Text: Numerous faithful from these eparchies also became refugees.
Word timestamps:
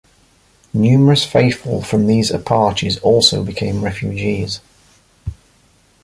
Numerous 0.73 1.25
faithful 1.27 1.83
from 1.83 2.07
these 2.07 2.31
eparchies 2.31 2.97
also 3.03 3.43
became 3.43 3.85
refugees. 3.85 4.59